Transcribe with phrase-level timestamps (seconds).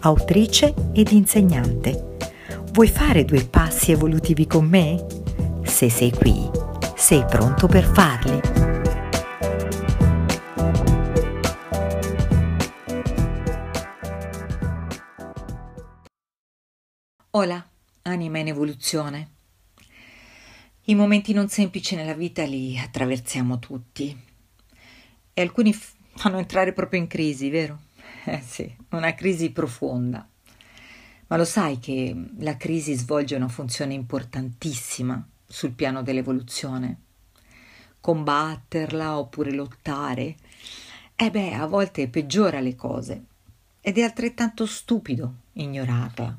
[0.00, 2.16] autrice ed insegnante.
[2.72, 5.04] Vuoi fare due passi evolutivi con me?
[5.64, 6.48] Se sei qui,
[6.94, 8.40] sei pronto per farli.
[17.30, 17.68] Hola,
[18.02, 19.30] anima in evoluzione.
[20.84, 24.16] I momenti non semplici nella vita li attraversiamo tutti
[25.34, 27.86] e alcuni fanno entrare proprio in crisi, vero?
[28.24, 30.26] Eh sì, una crisi profonda.
[31.28, 37.00] Ma lo sai che la crisi svolge una funzione importantissima sul piano dell'evoluzione?
[38.00, 40.36] Combatterla oppure lottare?
[41.16, 43.24] Eh beh, a volte peggiora le cose
[43.80, 46.38] ed è altrettanto stupido ignorarla.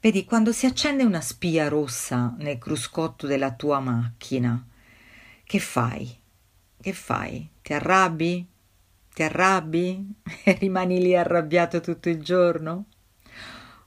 [0.00, 4.62] Vedi, quando si accende una spia rossa nel cruscotto della tua macchina,
[5.44, 6.14] che fai?
[6.80, 7.48] Che fai?
[7.62, 8.46] Ti arrabbi?
[9.14, 10.12] Ti arrabbi
[10.42, 12.86] e rimani lì arrabbiato tutto il giorno?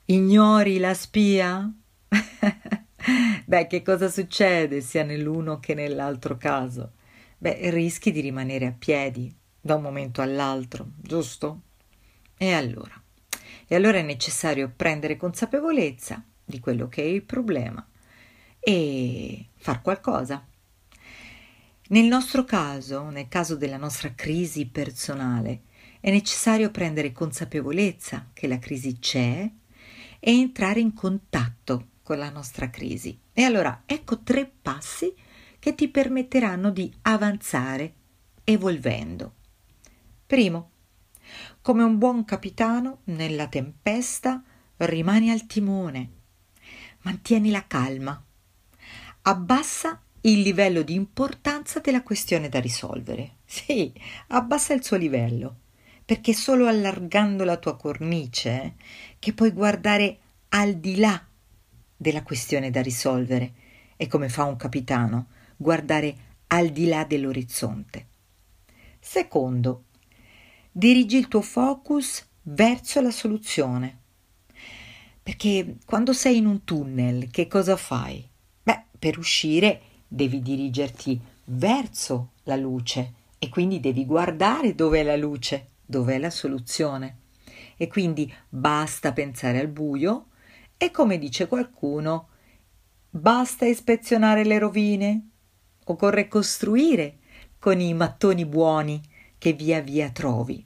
[0.05, 1.69] Ignori la spia?
[3.45, 6.93] Beh, che cosa succede sia nell'uno che nell'altro caso?
[7.37, 11.61] Beh, rischi di rimanere a piedi da un momento all'altro, giusto?
[12.37, 12.93] E allora?
[13.67, 17.85] E allora è necessario prendere consapevolezza di quello che è il problema
[18.61, 20.47] e far qualcosa.
[21.89, 25.61] Nel nostro caso, nel caso della nostra crisi personale,
[26.01, 29.49] è necessario prendere consapevolezza che la crisi c'è
[30.19, 33.17] e entrare in contatto con la nostra crisi.
[33.31, 35.13] E allora ecco tre passi
[35.59, 37.93] che ti permetteranno di avanzare
[38.43, 39.35] evolvendo.
[40.25, 40.71] Primo,
[41.61, 44.43] come un buon capitano nella tempesta,
[44.75, 46.11] rimani al timone.
[47.03, 48.21] Mantieni la calma.
[49.21, 53.35] Abbassa il livello di importanza della questione da risolvere.
[53.45, 53.93] Sì,
[54.27, 55.55] abbassa il suo livello,
[56.03, 58.73] perché è solo allargando la tua cornice eh,
[59.19, 60.17] che puoi guardare
[60.49, 61.25] al di là
[61.95, 63.53] della questione da risolvere
[63.95, 66.15] e come fa un capitano, guardare
[66.47, 68.05] al di là dell'orizzonte.
[68.99, 69.85] Secondo,
[70.71, 73.99] dirigi il tuo focus verso la soluzione.
[75.23, 78.25] Perché quando sei in un tunnel, che cosa fai?
[78.63, 85.15] Beh, per uscire devi dirigerti verso la luce e quindi devi guardare dove è la
[85.15, 87.17] luce, dove è la soluzione.
[87.77, 90.27] E quindi basta pensare al buio
[90.77, 92.29] e come dice qualcuno,
[93.09, 95.29] basta ispezionare le rovine,
[95.85, 97.17] occorre costruire
[97.59, 99.01] con i mattoni buoni
[99.37, 100.65] che via via trovi.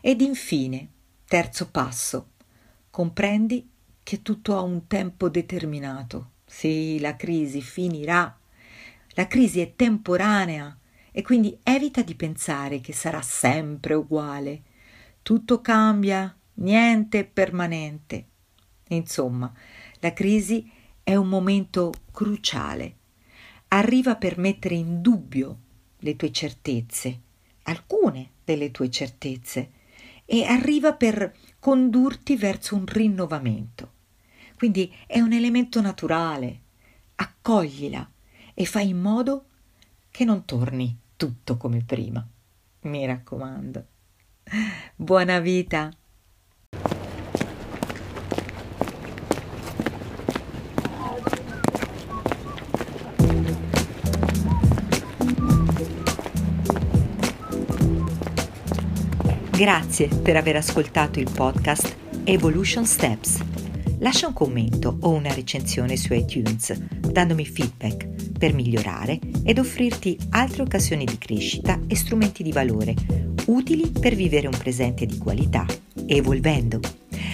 [0.00, 0.88] Ed infine,
[1.26, 2.30] terzo passo,
[2.90, 3.70] comprendi
[4.02, 6.30] che tutto ha un tempo determinato.
[6.46, 8.37] Sì, la crisi finirà.
[9.18, 10.78] La crisi è temporanea
[11.10, 14.62] e quindi evita di pensare che sarà sempre uguale.
[15.22, 18.26] Tutto cambia, niente è permanente.
[18.90, 19.52] Insomma,
[19.98, 20.70] la crisi
[21.02, 22.94] è un momento cruciale.
[23.66, 25.58] Arriva per mettere in dubbio
[25.98, 27.20] le tue certezze,
[27.64, 29.72] alcune delle tue certezze,
[30.26, 33.94] e arriva per condurti verso un rinnovamento.
[34.54, 36.60] Quindi è un elemento naturale.
[37.16, 38.08] Accoglila
[38.60, 39.44] e fai in modo
[40.10, 42.26] che non torni tutto come prima.
[42.80, 43.86] Mi raccomando.
[44.96, 45.92] Buona vita!
[59.50, 63.38] Grazie per aver ascoltato il podcast Evolution Steps.
[64.00, 70.62] Lascia un commento o una recensione su iTunes, dandomi feedback per migliorare ed offrirti altre
[70.62, 72.94] occasioni di crescita e strumenti di valore
[73.46, 75.66] utili per vivere un presente di qualità,
[76.06, 76.80] evolvendo.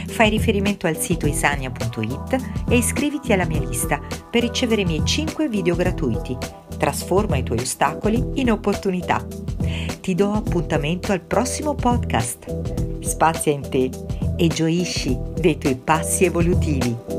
[0.07, 5.49] Fai riferimento al sito isania.it e iscriviti alla mia lista per ricevere i miei 5
[5.49, 6.37] video gratuiti.
[6.79, 9.27] Trasforma i tuoi ostacoli in opportunità
[10.05, 13.01] ti do appuntamento al prossimo podcast.
[13.01, 13.89] Spazia in te
[14.37, 17.14] e gioisci dei tuoi passi evolutivi.